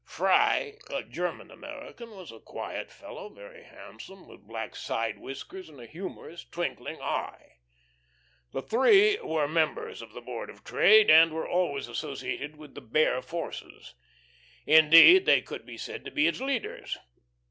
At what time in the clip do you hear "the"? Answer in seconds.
8.51-8.63, 10.13-10.21, 12.73-12.81